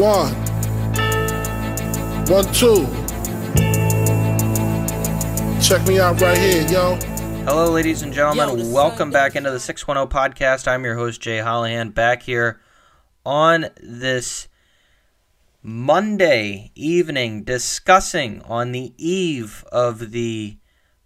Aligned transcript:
One. 0.00 0.32
One, 2.24 2.46
two. 2.54 2.86
Check 5.60 5.86
me 5.86 6.00
out 6.00 6.18
right 6.22 6.38
here, 6.38 6.66
yo. 6.68 6.96
Hello, 7.44 7.70
ladies 7.70 8.00
and 8.00 8.10
gentlemen. 8.10 8.60
Yo, 8.60 8.72
Welcome 8.72 9.10
back 9.10 9.36
into 9.36 9.50
the 9.50 9.60
610 9.60 10.08
podcast. 10.08 10.66
I'm 10.66 10.84
your 10.84 10.94
host, 10.94 11.20
Jay 11.20 11.36
Hollihan, 11.36 11.92
back 11.92 12.22
here 12.22 12.62
on 13.26 13.66
this 13.82 14.48
Monday 15.62 16.72
evening 16.74 17.44
discussing 17.44 18.40
on 18.46 18.72
the 18.72 18.94
eve 18.96 19.66
of 19.70 20.12
the 20.12 20.56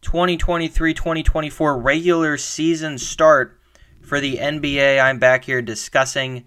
2023 0.03 0.95
2024 0.95 1.79
regular 1.81 2.37
season 2.37 2.99
start 2.99 3.59
for 4.03 4.21
the 4.21 4.37
NBA. 4.37 5.03
I'm 5.03 5.19
back 5.19 5.47
here 5.47 5.63
discussing 5.63 6.45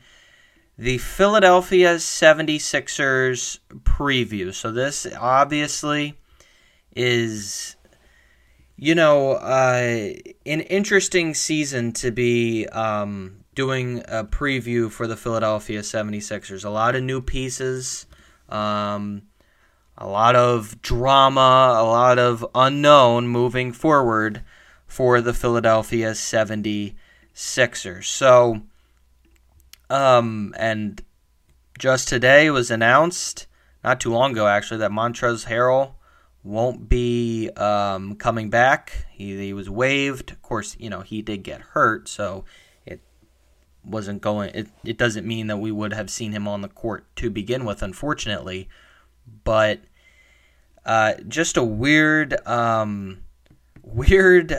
the 0.77 0.97
Philadelphia 0.97 1.95
76ers 1.95 3.59
preview. 3.83 4.53
So, 4.53 4.71
this 4.71 5.07
obviously 5.19 6.15
is 6.95 7.77
you 8.77 8.93
know, 8.93 9.31
uh, 9.31 10.13
an 10.45 10.61
interesting 10.61 11.33
season 11.33 11.91
to 11.93 12.11
be 12.11 12.67
um, 12.67 13.43
doing 13.55 14.03
a 14.07 14.23
preview 14.23 14.91
for 14.91 15.07
the 15.07 15.17
Philadelphia 15.17 15.81
76ers. 15.81 16.63
A 16.63 16.69
lot 16.69 16.95
of 16.95 17.01
new 17.01 17.19
pieces, 17.19 18.05
um, 18.49 19.23
a 19.97 20.07
lot 20.07 20.35
of 20.35 20.79
drama, 20.83 21.75
a 21.79 21.83
lot 21.83 22.19
of 22.19 22.45
unknown 22.53 23.27
moving 23.27 23.71
forward 23.71 24.43
for 24.85 25.21
the 25.21 25.33
Philadelphia 25.33 26.11
76ers. 26.11 28.05
So, 28.05 28.61
um, 29.89 30.53
and 30.57 31.01
just 31.77 32.07
today 32.07 32.49
was 32.49 32.71
announced, 32.71 33.47
not 33.83 33.99
too 33.99 34.11
long 34.11 34.31
ago 34.31 34.47
actually, 34.47 34.79
that 34.79 34.91
Montrezl 34.91 35.47
Harrell 35.47 35.93
won't 36.43 36.87
be 36.87 37.49
um, 37.51 38.15
coming 38.15 38.49
back. 38.49 39.05
He, 39.11 39.37
he 39.37 39.53
was 39.53 39.69
waived. 39.69 40.31
Of 40.31 40.41
course, 40.41 40.75
you 40.79 40.89
know 40.89 41.01
he 41.01 41.21
did 41.21 41.43
get 41.43 41.61
hurt, 41.61 42.07
so 42.07 42.45
it 42.85 43.01
wasn't 43.83 44.21
going. 44.21 44.51
It 44.53 44.67
it 44.83 44.97
doesn't 44.97 45.27
mean 45.27 45.47
that 45.47 45.57
we 45.57 45.71
would 45.71 45.93
have 45.93 46.09
seen 46.09 46.31
him 46.31 46.47
on 46.47 46.61
the 46.61 46.69
court 46.69 47.05
to 47.17 47.29
begin 47.29 47.65
with, 47.65 47.81
unfortunately. 47.81 48.69
But 49.43 49.81
uh, 50.85 51.15
just 51.27 51.57
a 51.57 51.63
weird, 51.63 52.35
um, 52.47 53.19
weird 53.83 54.55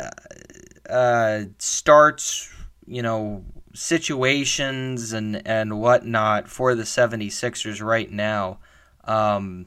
uh, 0.89 1.41
starts. 1.59 2.53
You 2.87 3.03
know 3.03 3.45
situations 3.75 5.13
and 5.13 5.47
and 5.47 5.81
whatnot 5.81 6.49
for 6.49 6.75
the 6.75 6.85
76ers 6.85 7.85
right 7.85 8.11
now. 8.11 8.59
Um, 9.05 9.67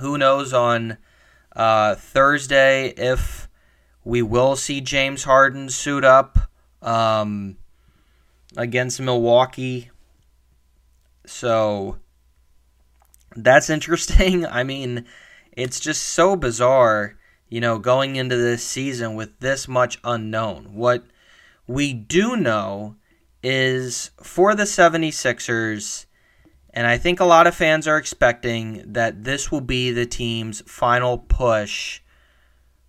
who 0.00 0.18
knows 0.18 0.52
on 0.52 0.98
uh, 1.54 1.94
Thursday 1.94 2.88
if 2.96 3.48
we 4.04 4.22
will 4.22 4.56
see 4.56 4.80
James 4.80 5.24
Harden 5.24 5.68
suit 5.68 6.04
up 6.04 6.38
um, 6.82 7.56
against 8.56 9.00
Milwaukee. 9.00 9.90
So 11.26 11.98
that's 13.34 13.70
interesting. 13.70 14.46
I 14.46 14.64
mean, 14.64 15.06
it's 15.52 15.80
just 15.80 16.02
so 16.02 16.36
bizarre, 16.36 17.16
you 17.48 17.60
know, 17.60 17.78
going 17.78 18.16
into 18.16 18.36
this 18.36 18.62
season 18.62 19.14
with 19.14 19.38
this 19.40 19.66
much 19.66 19.98
unknown. 20.04 20.74
What 20.74 21.04
we 21.66 21.92
do 21.92 22.36
know 22.36 22.96
is 23.42 24.10
for 24.22 24.54
the 24.54 24.64
76ers, 24.64 26.06
and 26.70 26.86
I 26.86 26.98
think 26.98 27.20
a 27.20 27.24
lot 27.24 27.46
of 27.46 27.54
fans 27.54 27.86
are 27.86 27.96
expecting 27.96 28.82
that 28.92 29.24
this 29.24 29.50
will 29.50 29.60
be 29.60 29.90
the 29.92 30.06
team's 30.06 30.62
final 30.66 31.18
push 31.18 32.00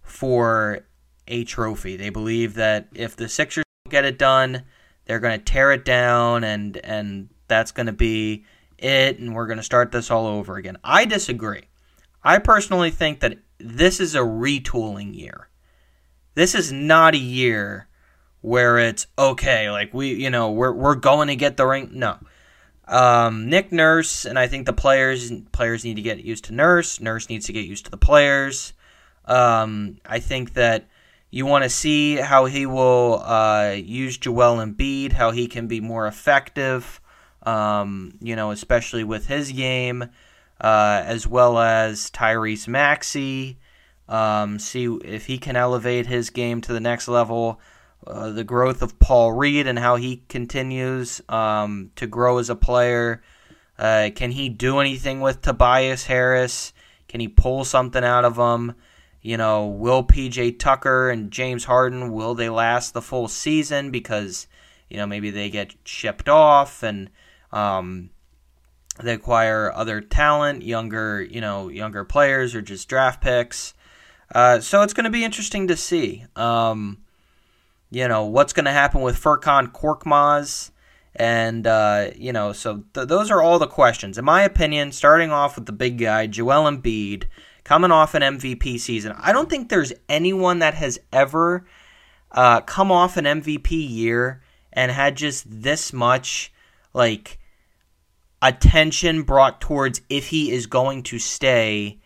for 0.01 0.85
a 1.27 1.43
trophy. 1.43 1.97
They 1.97 2.09
believe 2.09 2.55
that 2.55 2.87
if 2.93 3.15
the 3.15 3.29
Sixers 3.29 3.65
get 3.89 4.05
it 4.05 4.17
done, 4.17 4.63
they're 5.05 5.19
going 5.19 5.37
to 5.37 5.43
tear 5.43 5.71
it 5.71 5.85
down 5.85 6.43
and 6.43 6.77
and 6.83 7.29
that's 7.47 7.71
going 7.71 7.87
to 7.87 7.93
be 7.93 8.45
it 8.77 9.19
and 9.19 9.33
we're 9.33 9.47
going 9.47 9.57
to 9.57 9.63
start 9.63 9.91
this 9.91 10.11
all 10.11 10.27
over 10.27 10.57
again. 10.57 10.77
I 10.83 11.05
disagree. 11.05 11.63
I 12.23 12.39
personally 12.39 12.91
think 12.91 13.21
that 13.21 13.37
this 13.57 13.99
is 13.99 14.15
a 14.15 14.19
retooling 14.19 15.15
year. 15.15 15.49
This 16.35 16.53
is 16.53 16.71
not 16.71 17.15
a 17.15 17.19
year 17.19 17.87
where 18.41 18.77
it's 18.77 19.07
okay, 19.17 19.69
like 19.69 19.93
we, 19.93 20.13
you 20.13 20.29
know, 20.29 20.51
we're 20.51 20.73
we're 20.73 20.95
going 20.95 21.27
to 21.27 21.35
get 21.35 21.57
the 21.57 21.65
ring. 21.65 21.89
No. 21.93 22.17
Um, 22.87 23.49
Nick 23.49 23.71
Nurse 23.71 24.23
and 24.23 24.39
I 24.39 24.47
think 24.47 24.65
the 24.65 24.73
players 24.73 25.31
players 25.51 25.83
need 25.83 25.95
to 25.95 26.01
get 26.01 26.23
used 26.23 26.45
to 26.45 26.53
Nurse. 26.53 27.01
Nurse 27.01 27.29
needs 27.29 27.47
to 27.47 27.53
get 27.53 27.65
used 27.65 27.85
to 27.85 27.91
the 27.91 27.97
players. 27.97 28.73
Um, 29.25 29.97
I 30.05 30.19
think 30.19 30.53
that 30.53 30.87
you 31.29 31.45
want 31.45 31.65
to 31.65 31.69
see 31.69 32.15
how 32.15 32.45
he 32.45 32.65
will 32.65 33.21
uh, 33.23 33.75
use 33.77 34.17
Joel 34.17 34.65
Embiid, 34.65 35.11
how 35.11 35.31
he 35.31 35.47
can 35.47 35.67
be 35.67 35.81
more 35.81 36.07
effective. 36.07 37.01
Um, 37.43 38.17
you 38.21 38.35
know, 38.35 38.51
especially 38.51 39.03
with 39.03 39.27
his 39.27 39.51
game, 39.51 40.03
uh, 40.59 41.03
as 41.05 41.27
well 41.27 41.59
as 41.59 42.09
Tyrese 42.11 42.67
Maxey. 42.67 43.57
Um, 44.09 44.57
see 44.59 44.85
if 45.03 45.25
he 45.25 45.37
can 45.37 45.57
elevate 45.57 46.07
his 46.07 46.29
game 46.29 46.61
to 46.61 46.73
the 46.73 46.79
next 46.79 47.07
level. 47.07 47.59
Uh, 48.07 48.29
the 48.29 48.43
growth 48.43 48.81
of 48.81 48.99
Paul 48.99 49.33
Reed 49.33 49.67
and 49.67 49.77
how 49.77 49.97
he 49.97 50.23
continues 50.29 51.21
um, 51.27 51.91
to 51.97 52.07
grow 52.07 52.37
as 52.37 52.49
a 52.49 52.55
player. 52.55 53.21
Uh, 53.77 54.09
can 54.15 54.31
he 54.31 54.47
do 54.47 54.79
anything 54.79 55.19
with 55.19 55.41
Tobias 55.41 56.05
Harris? 56.05 56.71
Can 57.09 57.19
he 57.19 57.27
pull 57.27 57.65
something 57.65 58.03
out 58.03 58.23
of 58.23 58.37
him? 58.37 58.75
You 59.21 59.35
know, 59.35 59.65
will 59.65 60.05
PJ 60.05 60.57
Tucker 60.57 61.09
and 61.09 61.31
James 61.31 61.65
Harden 61.65 62.13
will 62.13 62.33
they 62.33 62.49
last 62.49 62.93
the 62.93 63.01
full 63.01 63.27
season 63.27 63.91
because 63.91 64.47
you 64.89 64.95
know 64.95 65.05
maybe 65.05 65.29
they 65.29 65.49
get 65.49 65.75
shipped 65.83 66.29
off 66.29 66.83
and 66.83 67.09
um, 67.51 68.09
they 69.03 69.13
acquire 69.13 69.71
other 69.73 69.99
talent, 69.99 70.63
younger 70.63 71.21
you 71.21 71.41
know 71.41 71.67
younger 71.67 72.05
players 72.05 72.55
or 72.55 72.61
just 72.61 72.87
draft 72.87 73.21
picks. 73.21 73.73
Uh, 74.33 74.61
so 74.61 74.81
it's 74.81 74.93
going 74.93 75.03
to 75.03 75.09
be 75.09 75.25
interesting 75.25 75.67
to 75.67 75.75
see. 75.75 76.25
Um, 76.37 76.99
you 77.89 78.07
know 78.07 78.25
what's 78.25 78.53
going 78.53 78.65
to 78.65 78.71
happen 78.71 79.01
with 79.01 79.21
Furkan 79.21 79.71
Korkmaz, 79.71 80.71
and 81.15 81.65
uh, 81.65 82.09
you 82.15 82.33
know 82.33 82.53
so 82.53 82.83
th- 82.93 83.07
those 83.07 83.31
are 83.31 83.41
all 83.41 83.59
the 83.59 83.67
questions. 83.67 84.17
In 84.17 84.25
my 84.25 84.43
opinion, 84.43 84.91
starting 84.91 85.31
off 85.31 85.55
with 85.55 85.65
the 85.65 85.71
big 85.71 85.97
guy 85.97 86.27
Joel 86.27 86.69
Embiid, 86.69 87.25
coming 87.63 87.91
off 87.91 88.13
an 88.13 88.21
MVP 88.21 88.79
season, 88.79 89.13
I 89.17 89.31
don't 89.31 89.49
think 89.49 89.69
there's 89.69 89.93
anyone 90.09 90.59
that 90.59 90.73
has 90.73 90.99
ever 91.13 91.65
uh, 92.31 92.61
come 92.61 92.91
off 92.91 93.17
an 93.17 93.25
MVP 93.25 93.71
year 93.71 94.41
and 94.73 94.91
had 94.91 95.15
just 95.15 95.45
this 95.49 95.93
much 95.93 96.51
like 96.93 97.39
attention 98.41 99.23
brought 99.23 99.61
towards 99.61 100.01
if 100.09 100.27
he 100.27 100.51
is 100.51 100.67
going 100.67 101.03
to 101.03 101.19
stay 101.19 101.99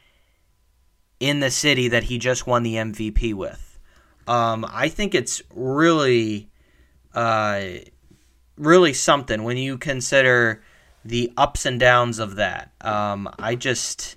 in 1.20 1.40
the 1.40 1.52
city 1.52 1.88
that 1.90 2.04
he 2.04 2.18
just 2.18 2.48
won 2.48 2.64
the 2.64 2.76
MVP 2.76 3.34
with. 3.34 3.71
Um, 4.32 4.66
I 4.72 4.88
think 4.88 5.14
it's 5.14 5.42
really, 5.54 6.50
uh, 7.14 7.64
really 8.58 8.94
something 8.94 9.44
when 9.44 9.58
you 9.58 9.78
consider 9.78 10.64
the 11.04 11.34
ups 11.36 11.66
and 11.66 11.80
downs 11.80 12.20
of 12.20 12.36
that. 12.36 12.72
Um, 12.80 13.30
I 13.38 13.56
just, 13.56 14.16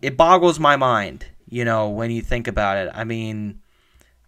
it 0.00 0.16
boggles 0.16 0.58
my 0.58 0.76
mind, 0.76 1.26
you 1.48 1.64
know, 1.64 1.90
when 1.90 2.10
you 2.10 2.22
think 2.22 2.48
about 2.48 2.78
it. 2.78 2.90
I 2.94 3.04
mean, 3.04 3.60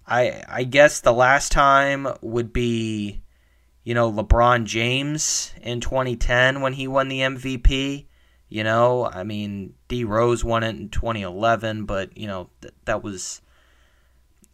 I 0.06 0.42
I 0.48 0.64
guess 0.64 1.00
the 1.00 1.12
last 1.12 1.52
time 1.52 2.08
would 2.20 2.52
be, 2.52 3.22
you 3.84 3.94
know, 3.94 4.12
LeBron 4.12 4.64
James 4.64 5.54
in 5.62 5.80
2010 5.80 6.60
when 6.60 6.74
he 6.74 6.88
won 6.88 7.08
the 7.08 7.20
MVP. 7.20 8.06
You 8.50 8.64
know, 8.64 9.06
I 9.06 9.24
mean, 9.24 9.74
D 9.88 10.04
Rose 10.04 10.42
won 10.42 10.62
it 10.62 10.76
in 10.76 10.88
2011, 10.88 11.84
but 11.84 12.16
you 12.16 12.26
know 12.26 12.50
th- 12.60 12.74
that 12.86 13.02
was. 13.02 13.40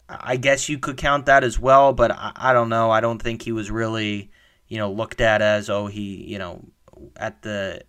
I 0.08 0.36
guess 0.36 0.68
you 0.68 0.78
could 0.78 0.96
count 0.96 1.26
that 1.26 1.44
as 1.44 1.58
well, 1.58 1.92
but 1.92 2.10
I, 2.10 2.32
I 2.36 2.52
don't 2.52 2.68
know. 2.68 2.90
I 2.90 3.00
don't 3.00 3.20
think 3.20 3.42
he 3.42 3.52
was 3.52 3.70
really, 3.70 4.30
you 4.68 4.78
know, 4.78 4.92
looked 4.92 5.20
at 5.20 5.40
as 5.42 5.70
oh 5.70 5.86
he, 5.86 6.24
you 6.24 6.38
know, 6.38 6.64
at 7.16 7.42
the 7.42 7.82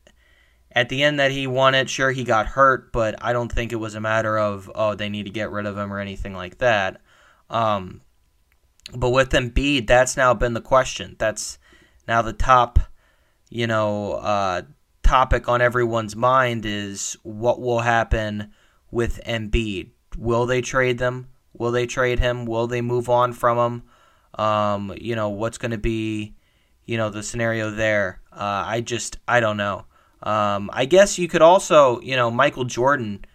at 0.71 0.89
the 0.89 1.03
end 1.03 1.19
that 1.19 1.31
he 1.31 1.47
won 1.47 1.75
it. 1.75 1.89
Sure, 1.89 2.11
he 2.11 2.23
got 2.23 2.47
hurt, 2.47 2.91
but 2.91 3.15
I 3.21 3.33
don't 3.33 3.51
think 3.51 3.71
it 3.71 3.77
was 3.77 3.95
a 3.95 4.01
matter 4.01 4.37
of 4.37 4.71
oh 4.73 4.95
they 4.95 5.09
need 5.09 5.25
to 5.25 5.31
get 5.31 5.51
rid 5.51 5.65
of 5.65 5.77
him 5.77 5.91
or 5.91 5.99
anything 5.99 6.33
like 6.33 6.59
that. 6.59 7.01
Um, 7.49 8.01
but 8.93 9.09
with 9.09 9.31
Embiid, 9.31 9.87
that's 9.87 10.15
now 10.15 10.33
been 10.33 10.53
the 10.53 10.61
question. 10.61 11.15
That's 11.17 11.57
now 12.07 12.21
the 12.21 12.33
top, 12.33 12.79
you 13.49 13.67
know, 13.67 14.13
uh, 14.13 14.61
topic 15.03 15.49
on 15.49 15.61
everyone's 15.61 16.15
mind 16.15 16.65
is 16.65 17.17
what 17.23 17.59
will 17.59 17.81
happen 17.81 18.51
with 18.91 19.19
Embiid. 19.25 19.89
Will 20.17 20.45
they 20.45 20.61
trade 20.61 20.97
them? 20.97 21.27
Will 21.57 21.71
they 21.71 21.85
trade 21.85 22.19
him? 22.19 22.45
Will 22.45 22.67
they 22.67 22.81
move 22.81 23.09
on 23.09 23.33
from 23.33 23.57
him? 23.57 23.83
Um, 24.43 24.93
you 24.99 25.15
know, 25.15 25.29
what's 25.29 25.57
going 25.57 25.71
to 25.71 25.77
be, 25.77 26.35
you 26.85 26.97
know, 26.97 27.09
the 27.09 27.23
scenario 27.23 27.71
there? 27.71 28.21
Uh, 28.31 28.63
I 28.65 28.81
just, 28.81 29.17
I 29.27 29.39
don't 29.39 29.57
know. 29.57 29.85
Um, 30.23 30.69
I 30.73 30.85
guess 30.85 31.17
you 31.19 31.27
could 31.27 31.41
also, 31.41 31.99
you 32.01 32.15
know, 32.15 32.31
Michael 32.31 32.65
Jordan 32.65 33.25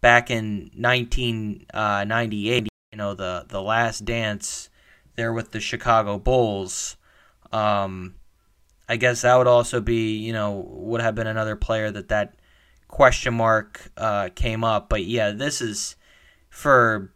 back 0.00 0.30
in 0.30 0.70
1998, 0.74 2.62
uh, 2.62 2.66
you 2.90 2.98
know, 2.98 3.14
the 3.14 3.46
the 3.48 3.62
last 3.62 4.04
dance 4.04 4.68
there 5.16 5.32
with 5.32 5.52
the 5.52 5.60
Chicago 5.60 6.18
Bulls. 6.18 6.96
Um, 7.52 8.16
I 8.88 8.96
guess 8.96 9.22
that 9.22 9.36
would 9.36 9.46
also 9.46 9.80
be, 9.80 10.16
you 10.16 10.32
know, 10.32 10.66
would 10.68 11.00
have 11.00 11.14
been 11.14 11.26
another 11.26 11.56
player 11.56 11.90
that 11.90 12.08
that 12.08 12.34
question 12.88 13.34
mark 13.34 13.90
uh, 13.96 14.28
came 14.34 14.64
up. 14.64 14.88
But 14.88 15.04
yeah, 15.04 15.30
this 15.30 15.60
is 15.60 15.96
for 16.50 17.11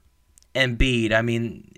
Embiid. 0.57 1.13
I 1.13 1.23
mean, 1.23 1.73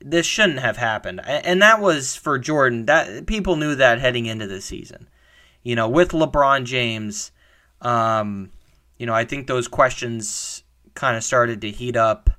this 0.00 0.26
shouldn't 0.26 0.60
have 0.60 0.76
happened, 0.76 1.20
and 1.26 1.62
that 1.62 1.80
was 1.80 2.14
for 2.16 2.38
Jordan. 2.38 2.86
That 2.86 3.26
people 3.26 3.56
knew 3.56 3.74
that 3.74 4.00
heading 4.00 4.26
into 4.26 4.46
the 4.46 4.60
season. 4.60 5.08
You 5.62 5.76
know, 5.76 5.88
with 5.88 6.10
LeBron 6.10 6.64
James, 6.64 7.30
um, 7.80 8.50
you 8.98 9.06
know, 9.06 9.14
I 9.14 9.24
think 9.24 9.46
those 9.46 9.68
questions 9.68 10.64
kind 10.94 11.16
of 11.16 11.24
started 11.24 11.60
to 11.62 11.70
heat 11.70 11.96
up. 11.96 12.30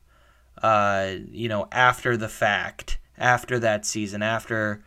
Uh, 0.61 1.15
you 1.31 1.49
know, 1.49 1.67
after 1.71 2.15
the 2.15 2.29
fact, 2.29 2.99
after 3.17 3.59
that 3.59 3.85
season, 3.85 4.21
after 4.21 4.83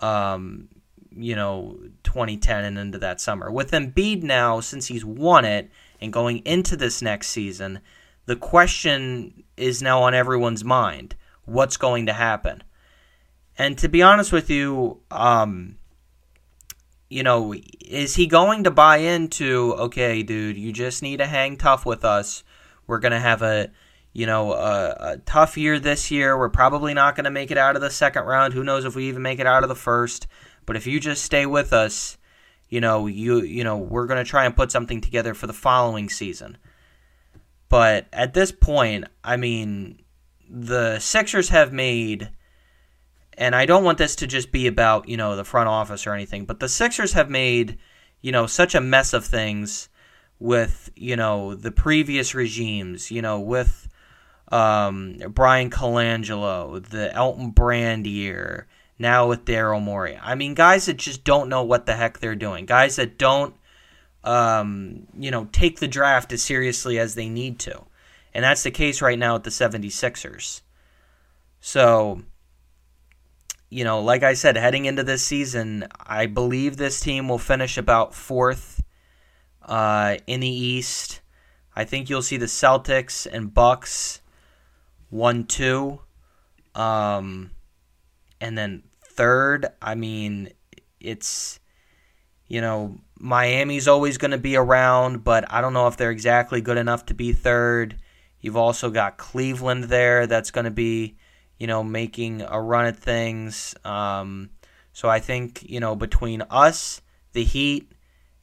um, 0.00 0.68
you 1.16 1.34
know 1.34 1.78
2010 2.02 2.64
and 2.64 2.78
into 2.78 2.98
that 2.98 3.20
summer. 3.20 3.50
With 3.50 3.70
Embiid 3.70 4.22
now, 4.22 4.60
since 4.60 4.86
he's 4.86 5.04
won 5.04 5.44
it 5.44 5.70
and 6.00 6.12
going 6.12 6.38
into 6.38 6.76
this 6.76 7.02
next 7.02 7.28
season, 7.28 7.80
the 8.26 8.36
question 8.36 9.44
is 9.56 9.82
now 9.82 10.02
on 10.02 10.14
everyone's 10.14 10.64
mind: 10.64 11.14
what's 11.44 11.76
going 11.76 12.06
to 12.06 12.12
happen? 12.12 12.62
And 13.58 13.78
to 13.78 13.88
be 13.88 14.02
honest 14.02 14.32
with 14.32 14.50
you, 14.50 15.00
um, 15.10 15.76
you 17.08 17.22
know, 17.22 17.54
is 17.80 18.16
he 18.16 18.26
going 18.26 18.64
to 18.64 18.70
buy 18.70 18.98
into? 18.98 19.74
Okay, 19.78 20.22
dude, 20.22 20.58
you 20.58 20.72
just 20.72 21.02
need 21.02 21.18
to 21.18 21.26
hang 21.26 21.56
tough 21.56 21.86
with 21.86 22.04
us. 22.04 22.44
We're 22.86 23.00
gonna 23.00 23.20
have 23.20 23.42
a 23.42 23.70
you 24.16 24.24
know, 24.24 24.54
a, 24.54 24.96
a, 24.98 25.16
tough 25.26 25.58
year 25.58 25.78
this 25.78 26.10
year. 26.10 26.38
We're 26.38 26.48
probably 26.48 26.94
not 26.94 27.16
going 27.16 27.24
to 27.24 27.30
make 27.30 27.50
it 27.50 27.58
out 27.58 27.76
of 27.76 27.82
the 27.82 27.90
second 27.90 28.24
round. 28.24 28.54
Who 28.54 28.64
knows 28.64 28.86
if 28.86 28.96
we 28.96 29.08
even 29.08 29.20
make 29.20 29.40
it 29.40 29.46
out 29.46 29.62
of 29.62 29.68
the 29.68 29.74
first? 29.74 30.26
But 30.64 30.74
if 30.74 30.86
you 30.86 30.98
just 30.98 31.22
stay 31.22 31.44
with 31.44 31.74
us, 31.74 32.16
you 32.70 32.80
know, 32.80 33.06
you 33.06 33.42
you 33.42 33.62
know, 33.62 33.76
we're 33.76 34.06
going 34.06 34.24
to 34.24 34.28
try 34.28 34.46
and 34.46 34.56
put 34.56 34.72
something 34.72 35.02
together 35.02 35.34
for 35.34 35.46
the 35.46 35.52
following 35.52 36.08
season. 36.08 36.56
But 37.68 38.06
at 38.12 38.34
this 38.34 38.52
point, 38.52 39.04
I 39.24 39.36
mean, 39.36 40.00
the 40.48 40.98
Sixers 40.98 41.48
have 41.48 41.72
made 41.72 42.30
and 43.38 43.54
I 43.54 43.66
don't 43.66 43.84
want 43.84 43.98
this 43.98 44.16
to 44.16 44.26
just 44.26 44.50
be 44.50 44.66
about, 44.66 45.08
you 45.08 45.16
know, 45.16 45.36
the 45.36 45.44
front 45.44 45.68
office 45.68 46.06
or 46.06 46.14
anything, 46.14 46.46
but 46.46 46.60
the 46.60 46.68
Sixers 46.68 47.12
have 47.12 47.28
made, 47.28 47.78
you 48.22 48.32
know, 48.32 48.46
such 48.46 48.74
a 48.74 48.80
mess 48.80 49.12
of 49.12 49.24
things 49.24 49.88
with, 50.38 50.90
you 50.96 51.16
know, 51.16 51.54
the 51.54 51.70
previous 51.70 52.34
regimes, 52.34 53.10
you 53.10 53.20
know, 53.20 53.38
with 53.40 53.88
um, 54.50 55.18
Bryan 55.28 55.70
Colangelo, 55.70 56.82
the 56.82 57.12
Elton 57.14 57.50
Brand 57.50 58.06
year, 58.06 58.66
now 58.98 59.28
with 59.28 59.44
Daryl 59.44 59.82
Morey. 59.82 60.18
I 60.22 60.34
mean, 60.34 60.54
guys 60.54 60.86
that 60.86 60.96
just 60.96 61.24
don't 61.24 61.50
know 61.50 61.62
what 61.62 61.84
the 61.84 61.94
heck 61.94 62.18
they're 62.18 62.34
doing. 62.34 62.64
Guys 62.64 62.96
that 62.96 63.18
don't, 63.18 63.54
um, 64.26 65.06
you 65.16 65.30
know, 65.30 65.48
take 65.52 65.78
the 65.78 65.88
draft 65.88 66.32
as 66.32 66.42
seriously 66.42 66.98
as 66.98 67.14
they 67.14 67.28
need 67.28 67.60
to. 67.60 67.84
And 68.34 68.44
that's 68.44 68.64
the 68.64 68.72
case 68.72 69.00
right 69.00 69.18
now 69.18 69.34
with 69.34 69.44
the 69.44 69.50
76ers. 69.50 70.60
So, 71.60 72.22
you 73.70 73.84
know, 73.84 74.00
like 74.00 74.24
I 74.24 74.34
said, 74.34 74.56
heading 74.56 74.84
into 74.84 75.04
this 75.04 75.22
season, 75.22 75.86
I 76.04 76.26
believe 76.26 76.76
this 76.76 77.00
team 77.00 77.28
will 77.28 77.38
finish 77.38 77.78
about 77.78 78.14
fourth 78.14 78.82
uh, 79.62 80.16
in 80.26 80.40
the 80.40 80.48
East. 80.48 81.20
I 81.74 81.84
think 81.84 82.10
you'll 82.10 82.20
see 82.20 82.36
the 82.36 82.46
Celtics 82.46 83.26
and 83.30 83.54
Bucks 83.54 84.20
one 85.10 85.44
two, 85.44 86.00
um, 86.74 87.50
and 88.40 88.56
then 88.56 88.82
third. 89.02 89.66
I 89.80 89.94
mean, 89.94 90.50
it's 91.00 91.60
you 92.48 92.60
know 92.60 92.98
Miami's 93.18 93.88
always 93.88 94.18
going 94.18 94.32
to 94.32 94.38
be 94.38 94.56
around, 94.56 95.24
but 95.24 95.50
I 95.52 95.60
don't 95.60 95.72
know 95.72 95.86
if 95.86 95.96
they're 95.96 96.10
exactly 96.10 96.60
good 96.60 96.78
enough 96.78 97.06
to 97.06 97.14
be 97.14 97.32
third. 97.32 97.96
You've 98.40 98.56
also 98.56 98.90
got 98.90 99.16
Cleveland 99.16 99.84
there 99.84 100.26
that's 100.26 100.50
going 100.50 100.66
to 100.66 100.70
be 100.70 101.16
you 101.58 101.66
know 101.66 101.82
making 101.82 102.42
a 102.42 102.60
run 102.60 102.86
at 102.86 102.96
things. 102.96 103.74
Um, 103.84 104.50
so 104.92 105.08
I 105.08 105.20
think 105.20 105.68
you 105.68 105.80
know 105.80 105.96
between 105.96 106.42
us, 106.50 107.00
the 107.32 107.44
Heat, 107.44 107.90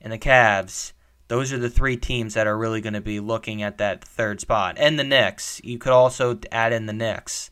and 0.02 0.12
the 0.12 0.18
Cavs 0.18 0.94
those 1.34 1.52
are 1.52 1.58
the 1.58 1.70
three 1.70 1.98
teams 1.98 2.34
that 2.34 2.46
are 2.46 2.56
really 2.56 2.80
going 2.80 2.94
to 2.94 3.02
be 3.02 3.20
looking 3.20 3.64
at 3.64 3.80
that 3.80 4.04
third 4.04 4.40
spot. 4.40 4.75
And 4.78 5.00
the 5.00 5.04
Knicks. 5.04 5.60
You 5.64 5.80
could 5.80 5.92
also 5.92 6.40
add 6.52 6.74
in 6.74 6.86
the 6.86 6.94
Knicks 6.94 7.50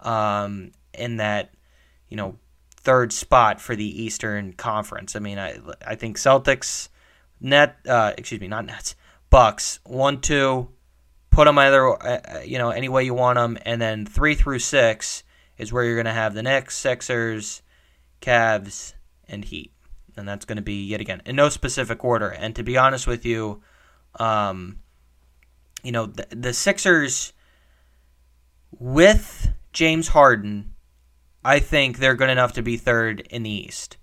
um, 0.00 0.72
in 0.94 1.16
that, 1.16 1.52
you 2.08 2.16
know, 2.16 2.36
third 2.80 3.12
spot 3.12 3.60
for 3.60 3.76
the 3.76 4.02
Eastern 4.02 4.52
Conference. 4.52 5.16
I 5.16 5.18
mean, 5.18 5.38
I 5.38 5.58
I 5.86 5.94
think 5.94 6.16
Celtics, 6.16 6.88
net, 7.40 7.76
uh, 7.86 8.14
excuse 8.16 8.40
me, 8.40 8.48
not 8.48 8.66
Nets, 8.66 8.96
Bucks, 9.30 9.80
one, 9.84 10.20
two, 10.20 10.68
put 11.30 11.44
them 11.44 11.58
either, 11.58 12.02
uh, 12.02 12.40
you 12.44 12.58
know, 12.58 12.70
any 12.70 12.88
way 12.88 13.04
you 13.04 13.14
want 13.14 13.36
them, 13.36 13.58
and 13.62 13.80
then 13.80 14.06
three 14.06 14.34
through 14.34 14.60
six 14.60 15.22
is 15.58 15.72
where 15.72 15.84
you're 15.84 15.96
going 15.96 16.06
to 16.06 16.12
have 16.12 16.34
the 16.34 16.42
Knicks, 16.42 16.76
Sixers, 16.76 17.62
Cavs, 18.20 18.94
and 19.28 19.44
Heat 19.44 19.72
and 20.18 20.28
that's 20.28 20.44
going 20.44 20.56
to 20.56 20.62
be 20.62 20.84
yet 20.84 21.00
again 21.00 21.22
in 21.24 21.36
no 21.36 21.48
specific 21.48 22.04
order. 22.04 22.28
And 22.28 22.54
to 22.56 22.62
be 22.62 22.76
honest 22.76 23.06
with 23.06 23.24
you, 23.24 23.62
um, 24.18 24.80
you 25.82 25.92
know 25.92 26.06
the, 26.06 26.26
the 26.30 26.52
Sixers 26.52 27.32
with 28.78 29.52
James 29.72 30.08
Harden, 30.08 30.74
I 31.44 31.58
think 31.58 31.98
they're 31.98 32.14
good 32.14 32.30
enough 32.30 32.52
to 32.54 32.62
be 32.62 32.76
third 32.76 33.20
in 33.30 33.42
the 33.42 33.50
East. 33.50 33.96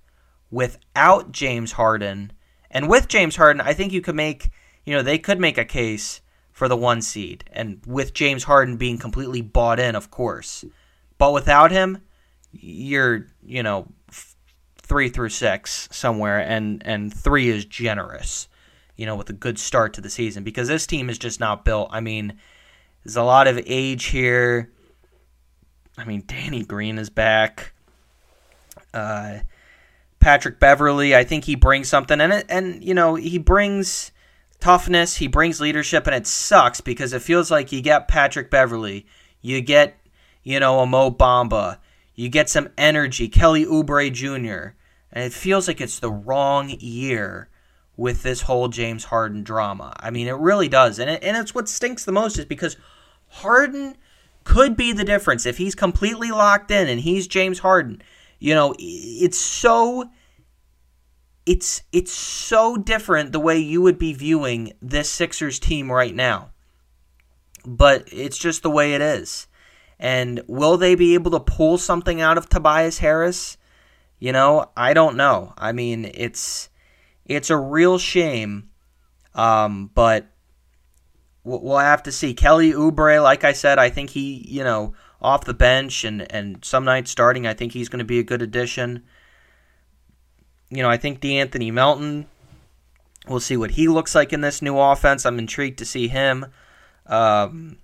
Without 0.52 1.32
James 1.32 1.74
Harden, 1.74 2.32
and 2.72 2.90
with 2.90 3.08
James 3.08 3.36
Harden, 3.36 3.62
I 3.62 3.74
think 3.74 3.94
you 3.94 4.02
could 4.02 4.16
make 4.16 4.50
you 4.86 4.94
know 4.94 5.02
they 5.02 5.18
could 5.18 5.40
make 5.40 5.58
a 5.58 5.66
case 5.66 6.22
for 6.52 6.68
the 6.68 6.78
one 6.78 7.02
seed, 7.02 7.44
and 7.52 7.82
with 7.86 8.14
James 8.14 8.46
Harden 8.46 8.78
being 8.78 8.98
completely 8.98 9.42
bought 9.42 9.80
in, 9.80 9.96
of 9.96 10.10
course. 10.12 10.64
But 11.18 11.34
without 11.34 11.72
him, 11.72 12.02
you're 12.52 13.28
you 13.44 13.64
know 13.64 13.88
three 14.78 15.10
through 15.10 15.30
six 15.30 15.90
somewhere, 15.92 16.40
and 16.40 16.82
and 16.86 17.14
three 17.14 17.50
is 17.50 17.66
generous. 17.66 18.48
You 18.96 19.06
know, 19.06 19.18
with 19.18 19.30
a 19.30 19.34
good 19.34 19.60
start 19.60 19.94
to 19.96 20.02
the 20.02 20.10
season 20.10 20.46
because 20.46 20.70
this 20.70 20.88
team 20.88 21.10
is 21.10 21.18
just 21.18 21.42
not 21.42 21.66
built. 21.66 21.90
I 21.92 22.00
mean, 22.00 22.40
there's 23.04 23.18
a 23.18 23.24
lot 23.24 23.48
of 23.48 23.62
age 23.66 24.06
here. 24.06 24.72
I 25.98 26.06
mean, 26.06 26.24
Danny 26.28 26.64
Green 26.64 26.98
is 26.98 27.10
back. 27.10 27.74
Uh, 28.94 29.40
Patrick 30.20 30.60
Beverley, 30.60 31.16
I 31.16 31.24
think 31.24 31.46
he 31.46 31.56
brings 31.56 31.88
something, 31.88 32.20
and 32.20 32.44
and 32.50 32.84
you 32.84 32.94
know 32.94 33.16
he 33.16 33.38
brings 33.38 34.12
toughness, 34.60 35.18
he 35.18 35.28
brings 35.28 35.62
leadership, 35.62 36.08
and 36.08 36.16
it 36.16 36.26
sucks 36.26 36.82
because 36.82 37.14
it 37.14 37.22
feels 37.22 37.52
like 37.52 37.72
you 37.72 37.82
get 37.82 38.08
Patrick 38.08 38.50
Beverley, 38.50 39.06
you 39.42 39.62
get 39.62 39.98
you 40.44 40.60
know 40.60 40.80
a 40.80 40.86
Mo 40.88 41.12
Bamba, 41.12 41.78
you 42.16 42.30
get 42.30 42.50
some 42.50 42.70
energy, 42.78 43.28
Kelly 43.28 43.66
Oubre 43.66 44.12
Jr., 44.12 44.76
and 45.12 45.24
it 45.24 45.34
feels 45.34 45.68
like 45.68 45.80
it's 45.80 46.00
the 46.00 46.12
wrong 46.12 46.70
year 46.80 47.50
with 47.98 48.24
this 48.24 48.42
whole 48.42 48.68
James 48.68 49.06
Harden 49.06 49.44
drama. 49.44 49.94
I 50.00 50.10
mean, 50.10 50.28
it 50.28 50.36
really 50.36 50.68
does. 50.68 51.00
And, 51.00 51.10
it, 51.10 51.24
and 51.24 51.38
it's 51.38 51.56
what 51.56 51.70
stinks 51.70 52.04
the 52.04 52.12
most 52.12 52.38
is 52.38 52.46
because 52.46 52.76
Harden 53.28 53.96
could 54.46 54.78
be 54.78 54.94
the 54.94 55.04
difference. 55.04 55.46
If 55.46 55.58
he's 55.58 55.76
completely 55.76 56.32
locked 56.32 56.72
in 56.72 56.88
and 56.88 57.02
he's 57.02 57.28
James 57.28 57.60
Harden, 57.60 58.02
you 58.40 58.54
know, 58.54 58.74
it's 58.80 59.38
so 59.38 60.10
it's 61.46 61.84
it's 61.92 62.14
so 62.14 62.78
different 62.78 63.32
the 63.32 63.40
way 63.40 63.58
you 63.58 63.82
would 63.82 64.00
be 64.00 64.14
viewing 64.14 64.72
this 64.82 65.10
Sixers 65.10 65.60
team 65.60 65.92
right 65.92 66.16
now. 66.16 66.52
But 67.66 68.08
it's 68.12 68.38
just 68.38 68.64
the 68.64 68.70
way 68.70 68.94
it 68.94 69.02
is. 69.02 69.48
And 70.00 70.42
will 70.48 70.78
they 70.78 70.96
be 70.96 71.14
able 71.16 71.32
to 71.32 71.40
pull 71.40 71.78
something 71.78 72.22
out 72.22 72.38
of 72.38 72.48
Tobias 72.48 73.00
Harris? 73.00 73.58
You 74.20 74.32
know, 74.32 74.72
I 74.78 74.94
don't 74.94 75.18
know. 75.18 75.54
I 75.58 75.72
mean, 75.72 76.10
it's 76.14 76.70
it's 77.26 77.50
a 77.50 77.58
real 77.58 77.98
shame, 77.98 78.70
um, 79.34 79.90
but 79.94 80.28
we'll 81.46 81.78
have 81.78 82.04
to 82.04 82.12
see. 82.12 82.34
Kelly 82.34 82.74
Oubre, 82.74 83.22
like 83.24 83.44
I 83.44 83.54
said, 83.54 83.80
I 83.80 83.90
think 83.90 84.10
he, 84.10 84.46
you 84.50 84.64
know, 84.64 84.94
off 85.22 85.46
the 85.46 85.54
bench 85.54 86.04
and 86.04 86.30
and 86.32 86.64
some 86.66 86.84
nights 86.84 87.12
starting, 87.12 87.48
I 87.48 87.54
think 87.54 87.72
he's 87.72 87.90
going 87.90 88.00
to 88.00 88.06
be 88.06 88.20
a 88.20 88.24
good 88.24 88.42
addition. 88.42 89.04
You 90.70 90.84
know, 90.84 90.90
I 90.90 90.98
think 90.98 91.22
De'Anthony 91.22 91.72
Melton. 91.72 92.26
We'll 93.28 93.40
see 93.40 93.58
what 93.58 93.72
he 93.72 93.88
looks 93.88 94.14
like 94.14 94.34
in 94.34 94.42
this 94.42 94.62
new 94.62 94.78
offense. 94.78 95.26
I'm 95.26 95.40
intrigued 95.40 95.80
to 95.80 95.86
see 95.86 96.08
him. 96.08 96.46
Um, 97.08 97.78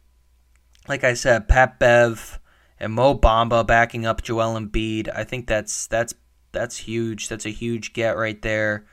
like 0.88 1.04
I 1.04 1.14
said, 1.14 1.48
Pat 1.48 1.80
Bev 1.80 2.40
and 2.80 2.94
Mo 2.94 3.16
Bamba 3.16 3.66
backing 3.66 4.06
up 4.06 4.22
Joel 4.22 4.60
Embiid. 4.60 5.10
I 5.16 5.24
think 5.24 5.48
that's 5.48 5.88
that's 5.88 6.14
that's 6.52 6.78
huge. 6.78 7.30
That's 7.30 7.46
a 7.46 7.52
huge 7.52 7.94
get 7.94 8.18
right 8.18 8.42
there. 8.42 8.86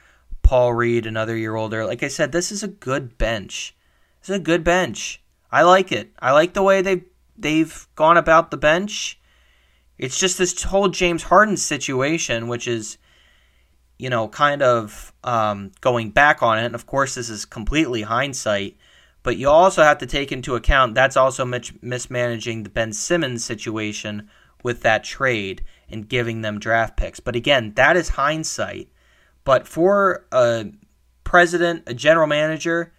Paul 0.42 0.72
Reed 0.72 1.06
another 1.06 1.36
year 1.36 1.56
older. 1.56 1.84
Like 1.84 2.02
I 2.02 2.08
said, 2.08 2.32
this 2.32 2.50
is 2.50 2.62
a 2.62 2.68
good 2.68 3.18
bench. 3.18 3.74
It's 4.20 4.30
a 4.30 4.38
good 4.38 4.64
bench. 4.64 5.22
I 5.50 5.62
like 5.62 5.92
it. 5.92 6.12
I 6.20 6.32
like 6.32 6.54
the 6.54 6.62
way 6.62 6.82
they've 6.82 7.04
they've 7.36 7.86
gone 7.94 8.16
about 8.16 8.50
the 8.50 8.56
bench. 8.56 9.18
It's 9.96 10.18
just 10.18 10.38
this 10.38 10.62
whole 10.62 10.88
James 10.88 11.24
Harden 11.24 11.56
situation, 11.56 12.48
which 12.48 12.68
is, 12.68 12.98
you 13.98 14.10
know, 14.10 14.28
kind 14.28 14.62
of 14.62 15.12
um, 15.24 15.72
going 15.80 16.10
back 16.10 16.42
on 16.42 16.58
it. 16.58 16.66
And 16.66 16.74
of 16.74 16.86
course, 16.86 17.14
this 17.14 17.28
is 17.28 17.44
completely 17.44 18.02
hindsight. 18.02 18.76
But 19.22 19.36
you 19.36 19.48
also 19.48 19.82
have 19.82 19.98
to 19.98 20.06
take 20.06 20.30
into 20.30 20.54
account 20.54 20.94
that's 20.94 21.16
also 21.16 21.44
mismanaging 21.44 22.62
the 22.62 22.70
Ben 22.70 22.92
Simmons 22.92 23.44
situation 23.44 24.30
with 24.62 24.82
that 24.82 25.04
trade 25.04 25.64
and 25.88 26.08
giving 26.08 26.42
them 26.42 26.58
draft 26.58 26.96
picks. 26.96 27.20
But 27.20 27.36
again, 27.36 27.72
that 27.74 27.96
is 27.96 28.10
hindsight. 28.10 28.88
But 29.44 29.66
for 29.66 30.26
a 30.30 30.66
president, 31.24 31.84
a 31.86 31.94
general 31.94 32.26
manager, 32.26 32.92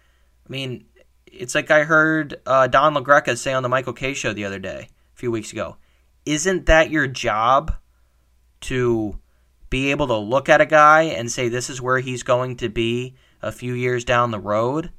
I 0.46 0.48
mean, 0.50 0.84
it's 1.30 1.54
like 1.54 1.70
I 1.70 1.84
heard 1.84 2.40
uh, 2.46 2.66
Don 2.66 2.94
LaGreca 2.94 3.36
say 3.36 3.52
on 3.52 3.62
the 3.62 3.68
Michael 3.68 3.92
Kay 3.92 4.14
show 4.14 4.32
the 4.32 4.44
other 4.44 4.58
day, 4.58 4.88
a 5.14 5.18
few 5.18 5.30
weeks 5.30 5.52
ago. 5.52 5.76
Isn't 6.26 6.66
that 6.66 6.90
your 6.90 7.06
job 7.06 7.74
to 8.62 9.18
be 9.70 9.90
able 9.90 10.06
to 10.08 10.16
look 10.16 10.48
at 10.48 10.60
a 10.60 10.66
guy 10.66 11.02
and 11.02 11.30
say 11.30 11.48
this 11.48 11.70
is 11.70 11.80
where 11.80 12.00
he's 12.00 12.22
going 12.22 12.56
to 12.56 12.68
be 12.68 13.14
a 13.40 13.52
few 13.52 13.74
years 13.74 14.04
down 14.04 14.30
the 14.30 14.38
road? 14.38 14.90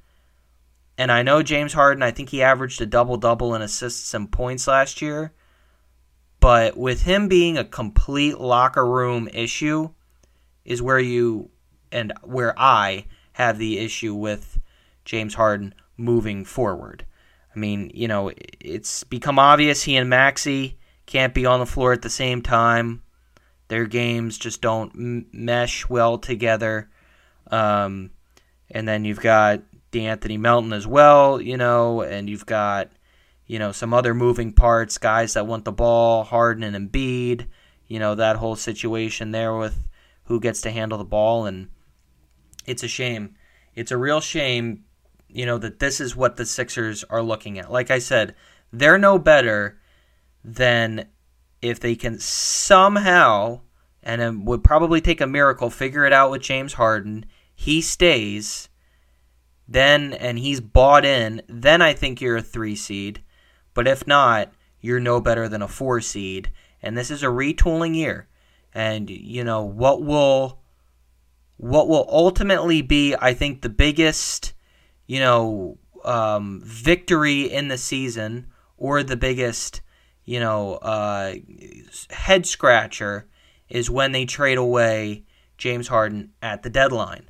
And 0.97 1.11
I 1.11 1.23
know 1.23 1.43
James 1.43 1.73
Harden, 1.73 2.03
I 2.03 2.11
think 2.11 2.29
he 2.29 2.43
averaged 2.43 2.81
a 2.81 2.85
double 2.85 3.17
double 3.17 3.55
in 3.55 3.61
assists 3.61 4.13
and 4.13 4.31
points 4.31 4.67
last 4.67 5.01
year. 5.01 5.33
But 6.39 6.75
with 6.75 7.03
him 7.03 7.27
being 7.27 7.57
a 7.57 7.63
complete 7.63 8.39
locker 8.39 8.85
room 8.85 9.29
issue, 9.31 9.89
is 10.65 10.81
where 10.81 10.99
you 10.99 11.49
and 11.91 12.13
where 12.23 12.57
I 12.57 13.05
have 13.33 13.57
the 13.57 13.79
issue 13.79 14.13
with 14.13 14.59
James 15.05 15.33
Harden 15.33 15.73
moving 16.01 16.43
forward. 16.43 17.05
I 17.55 17.59
mean, 17.59 17.91
you 17.93 18.07
know, 18.07 18.31
it's 18.59 19.03
become 19.03 19.39
obvious 19.39 19.83
he 19.83 19.95
and 19.97 20.09
Maxey 20.09 20.77
can't 21.05 21.33
be 21.33 21.45
on 21.45 21.59
the 21.59 21.65
floor 21.65 21.93
at 21.93 22.01
the 22.01 22.09
same 22.09 22.41
time. 22.41 23.03
Their 23.67 23.85
games 23.85 24.37
just 24.37 24.61
don't 24.61 24.91
m- 24.95 25.27
mesh 25.31 25.87
well 25.89 26.17
together. 26.17 26.89
Um, 27.49 28.11
and 28.69 28.87
then 28.87 29.05
you've 29.05 29.19
got 29.19 29.61
De'Anthony 29.91 30.39
Melton 30.39 30.73
as 30.73 30.87
well, 30.87 31.41
you 31.41 31.57
know, 31.57 32.01
and 32.01 32.29
you've 32.29 32.45
got, 32.45 32.89
you 33.45 33.59
know, 33.59 33.73
some 33.73 33.93
other 33.93 34.13
moving 34.13 34.53
parts, 34.53 34.97
guys 34.97 35.33
that 35.33 35.47
want 35.47 35.65
the 35.65 35.71
ball, 35.71 36.23
Harden 36.23 36.63
and 36.63 36.91
Embiid, 36.91 37.47
you 37.87 37.99
know, 37.99 38.15
that 38.15 38.37
whole 38.37 38.55
situation 38.55 39.31
there 39.31 39.55
with 39.55 39.77
who 40.25 40.39
gets 40.39 40.61
to 40.61 40.71
handle 40.71 40.97
the 40.97 41.03
ball. 41.03 41.45
And 41.45 41.67
it's 42.65 42.83
a 42.83 42.87
shame. 42.87 43.35
It's 43.75 43.91
a 43.91 43.97
real 43.97 44.21
shame 44.21 44.85
you 45.31 45.45
know, 45.45 45.57
that 45.57 45.79
this 45.79 45.99
is 45.99 46.15
what 46.15 46.35
the 46.35 46.45
Sixers 46.45 47.03
are 47.05 47.21
looking 47.21 47.57
at. 47.59 47.71
Like 47.71 47.91
I 47.91 47.99
said, 47.99 48.35
they're 48.71 48.97
no 48.97 49.17
better 49.17 49.79
than 50.43 51.07
if 51.61 51.79
they 51.79 51.95
can 51.95 52.19
somehow, 52.19 53.61
and 54.01 54.21
it 54.21 54.35
would 54.35 54.63
probably 54.63 55.01
take 55.01 55.21
a 55.21 55.27
miracle, 55.27 55.69
figure 55.69 56.05
it 56.05 56.13
out 56.13 56.31
with 56.31 56.41
James 56.41 56.73
Harden. 56.73 57.25
He 57.53 57.81
stays, 57.81 58.69
then, 59.67 60.13
and 60.13 60.39
he's 60.39 60.59
bought 60.59 61.05
in, 61.05 61.41
then 61.47 61.81
I 61.81 61.93
think 61.93 62.19
you're 62.19 62.37
a 62.37 62.41
three 62.41 62.75
seed. 62.75 63.23
But 63.73 63.87
if 63.87 64.07
not, 64.07 64.51
you're 64.79 64.99
no 64.99 65.21
better 65.21 65.47
than 65.47 65.61
a 65.61 65.67
four 65.67 66.01
seed. 66.01 66.51
And 66.81 66.97
this 66.97 67.11
is 67.11 67.23
a 67.23 67.27
retooling 67.27 67.95
year. 67.95 68.27
And, 68.73 69.09
you 69.09 69.43
know, 69.43 69.63
what 69.63 70.01
will. 70.01 70.57
What 71.57 71.87
will 71.87 72.07
ultimately 72.09 72.81
be, 72.81 73.15
I 73.15 73.35
think, 73.35 73.61
the 73.61 73.69
biggest 73.69 74.53
you 75.11 75.19
know, 75.19 75.77
um, 76.05 76.61
victory 76.63 77.41
in 77.41 77.67
the 77.67 77.77
season 77.77 78.47
or 78.77 79.03
the 79.03 79.17
biggest, 79.17 79.81
you 80.23 80.39
know, 80.39 80.75
uh, 80.75 81.33
head 82.11 82.45
scratcher 82.45 83.27
is 83.67 83.89
when 83.89 84.13
they 84.13 84.23
trade 84.23 84.57
away 84.57 85.25
James 85.57 85.89
Harden 85.89 86.31
at 86.41 86.63
the 86.63 86.69
deadline. 86.69 87.29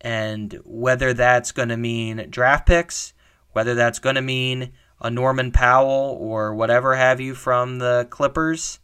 And 0.00 0.56
whether 0.64 1.12
that's 1.12 1.50
going 1.50 1.70
to 1.70 1.76
mean 1.76 2.28
draft 2.30 2.66
picks, 2.66 3.14
whether 3.50 3.74
that's 3.74 3.98
going 3.98 4.14
to 4.14 4.22
mean 4.22 4.70
a 5.00 5.10
Norman 5.10 5.50
Powell 5.50 6.16
or 6.20 6.54
whatever 6.54 6.94
have 6.94 7.20
you 7.20 7.34
from 7.34 7.80
the 7.80 8.06
Clippers, 8.10 8.78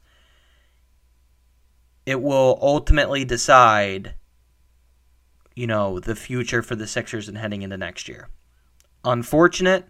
it 2.05 2.21
will 2.21 2.59
ultimately 2.61 3.25
decide 3.25 4.17
you 5.59 5.67
know, 5.67 5.99
the 5.99 6.15
future 6.15 6.63
for 6.63 6.77
the 6.77 6.87
Sixers 6.87 7.29
and 7.29 7.37
heading 7.37 7.63
into 7.63 7.77
next 7.77 8.09
year. 8.09 8.29
Unfortunate, 9.05 9.89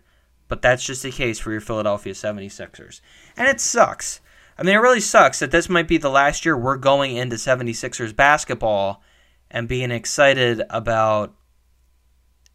but 0.49 0.63
that's 0.63 0.83
just 0.83 1.03
the 1.03 1.11
case 1.11 1.39
for 1.39 1.53
your 1.53 1.61
Philadelphia 1.61 2.15
76ers. 2.15 3.03
And 3.37 3.47
it 3.49 3.61
sucks. 3.61 4.23
I 4.57 4.63
mean, 4.63 4.75
it 4.75 4.79
really 4.79 5.01
sucks 5.01 5.41
that 5.41 5.51
this 5.51 5.69
might 5.69 5.87
be 5.87 5.99
the 5.99 6.09
last 6.09 6.47
year 6.47 6.57
we're 6.57 6.79
going 6.79 7.19
into 7.19 7.37
76ers 7.37 8.17
basketball 8.17 9.03
and 9.51 9.69
being 9.69 9.91
excited 9.91 10.63
about 10.71 11.35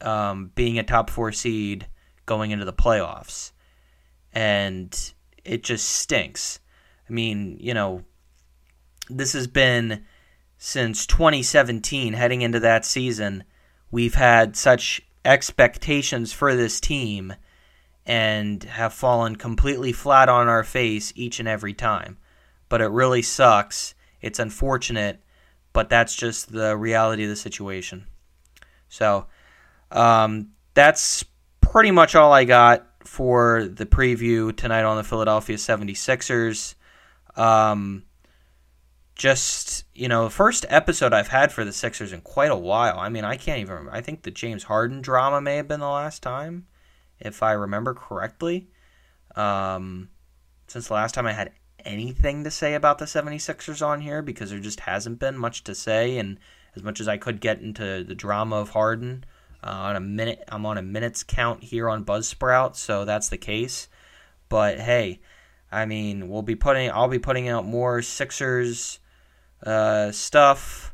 um, 0.02 0.52
being 0.56 0.80
a 0.80 0.84
top 0.84 1.12
four 1.12 1.32
seed 1.32 1.86
going 2.26 2.50
into 2.50 2.66
the 2.66 2.74
playoffs. 2.74 3.52
And 4.32 5.14
it 5.46 5.64
just 5.64 5.88
stinks. 5.88 6.60
I 7.08 7.14
mean, 7.14 7.60
you 7.60 7.76
know, 7.76 8.06
this 9.08 9.34
has 9.34 9.46
been 9.46 10.04
since 10.66 11.06
2017, 11.08 12.14
heading 12.14 12.42
into 12.42 12.62
that 12.62 12.86
season, 12.86 13.44
we've 13.92 14.14
had 14.14 14.56
such 14.56 15.02
expectations 15.26 16.32
for 16.32 16.56
this 16.56 16.80
team 16.80 17.34
and 18.06 18.64
have 18.64 18.94
fallen 18.94 19.36
completely 19.36 19.92
flat 19.92 20.30
on 20.30 20.48
our 20.48 20.64
face 20.64 21.12
each 21.18 21.42
and 21.42 21.50
every 21.50 21.74
time. 21.74 22.18
But 22.70 22.80
it 22.80 22.88
really 22.88 23.22
sucks. 23.22 23.94
It's 24.22 24.40
unfortunate, 24.40 25.22
but 25.74 25.90
that's 25.90 26.16
just 26.16 26.54
the 26.54 26.78
reality 26.78 27.24
of 27.24 27.30
the 27.30 27.36
situation. 27.36 28.08
So, 28.88 29.26
um, 29.92 30.52
that's 30.76 31.26
pretty 31.60 31.92
much 31.92 32.16
all 32.16 32.32
I 32.32 32.46
got 32.46 32.88
for 33.02 33.66
the 33.66 33.86
preview 33.86 34.56
tonight 34.56 34.84
on 34.84 34.96
the 34.96 35.04
Philadelphia 35.04 35.58
76ers. 35.58 36.76
Um, 37.36 38.04
just 39.16 39.86
you 39.94 40.08
know, 40.08 40.30
first 40.30 40.66
episode 40.70 41.14
I've 41.14 41.28
had 41.28 41.52
for 41.52 41.64
the 41.64 41.74
Sixers 41.74 42.14
in 42.14 42.22
quite 42.22 42.52
a 42.52 42.56
while. 42.56 42.98
I 42.98 43.10
mean, 43.10 43.24
I 43.24 43.38
can't 43.38 43.60
even 43.60 43.74
remember. 43.74 43.96
I 43.96 44.02
think 44.02 44.24
the 44.24 44.32
James 44.32 44.64
Harden 44.64 45.02
drama 45.02 45.42
may 45.42 45.58
have 45.58 45.68
been 45.68 45.80
the 45.80 45.88
last 45.88 46.24
time, 46.24 46.68
if 47.20 47.44
I 47.44 47.52
remember 47.52 47.94
correctly. 47.94 48.70
Um, 49.36 50.10
since 50.68 50.88
the 50.88 50.94
last 50.94 51.14
time 51.14 51.28
I 51.28 51.34
had 51.34 51.52
anything 51.86 52.44
to 52.44 52.52
say 52.52 52.74
about 52.74 52.98
the 52.98 53.06
76ers 53.06 53.86
on 53.86 54.02
here, 54.02 54.22
because 54.22 54.50
there 54.50 54.60
just 54.60 54.82
hasn't 54.82 55.20
been 55.20 55.38
much 55.38 55.64
to 55.66 55.76
say, 55.76 56.18
and 56.18 56.40
as 56.76 56.84
much 56.84 57.00
as 57.00 57.08
I 57.08 57.18
could 57.18 57.40
get 57.40 57.62
into 57.62 58.04
the 58.04 58.16
drama 58.16 58.56
of 58.58 58.70
Harden, 58.70 59.26
uh, 59.64 59.70
on 59.70 59.96
a 59.96 60.02
minute, 60.02 60.44
I'm 60.50 60.66
on 60.66 60.78
a 60.78 60.82
minutes 60.82 61.24
count 61.24 61.64
here 61.64 61.90
on 61.90 62.04
Buzzsprout, 62.04 62.76
so 62.76 63.06
that's 63.06 63.30
the 63.30 63.38
case. 63.38 63.88
But 64.50 64.80
hey, 64.80 65.22
I 65.72 65.86
mean, 65.86 66.30
we'll 66.30 66.42
be 66.42 66.56
putting, 66.56 66.90
I'll 66.92 67.08
be 67.08 67.20
putting 67.20 67.48
out 67.48 67.66
more 67.66 68.02
Sixers 68.02 69.00
uh, 69.66 70.12
stuff 70.12 70.94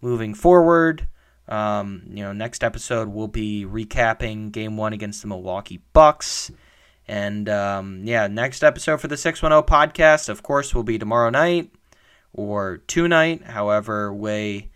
moving 0.00 0.34
forward. 0.34 1.08
Um, 1.48 2.02
you 2.10 2.22
know, 2.22 2.32
next 2.32 2.62
episode 2.62 3.08
we'll 3.08 3.28
be 3.28 3.64
recapping 3.64 4.52
Game 4.52 4.76
One 4.76 4.92
against 4.92 5.22
the 5.22 5.28
Milwaukee 5.28 5.80
Bucks, 5.92 6.50
and 7.06 7.48
um, 7.48 8.02
yeah, 8.04 8.26
next 8.26 8.62
episode 8.62 9.00
for 9.00 9.08
the 9.08 9.16
Six 9.16 9.40
One 9.42 9.50
Zero 9.50 9.62
podcast, 9.62 10.28
of 10.28 10.42
course, 10.42 10.74
will 10.74 10.82
be 10.82 10.98
tomorrow 10.98 11.30
night 11.30 11.70
or 12.34 12.78
tonight, 12.86 13.44
however 13.44 14.12
way, 14.12 14.70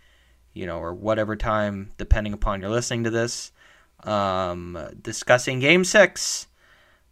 you 0.53 0.65
know, 0.65 0.79
or 0.79 0.93
whatever 0.95 1.35
time, 1.35 1.91
depending 1.97 2.33
upon 2.33 2.61
you're 2.61 2.71
listening 2.71 3.03
to 3.03 3.11
this. 3.11 3.51
Um, 4.03 4.77
discussing 5.01 5.59
Game 5.59 5.85
Six 5.85 6.47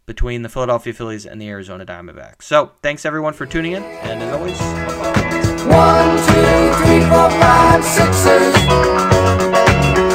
between 0.06 0.42
the 0.42 0.48
Philadelphia 0.48 0.92
Phillies 0.92 1.24
and 1.24 1.40
the 1.40 1.48
Arizona 1.48 1.86
Diamondbacks. 1.86 2.42
So, 2.42 2.72
thanks 2.82 3.06
everyone 3.06 3.32
for 3.32 3.46
tuning 3.46 3.72
in, 3.72 3.84
and 3.84 4.20
as 4.22 4.34
always, 4.34 5.21
one, 5.64 6.16
two, 6.26 6.72
three, 6.80 7.00
four, 7.10 7.30
five, 7.42 7.84
sixes. 7.84 8.54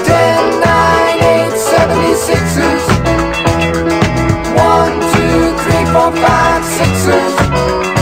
Ten, 0.08 0.60
nine, 0.60 1.20
eight, 1.34 1.56
seventy-sixes. 1.72 2.84
One, 4.56 4.96
two, 5.14 5.40
three, 5.64 5.86
four, 5.94 6.12
five, 6.26 6.64
sixes. 6.66 7.97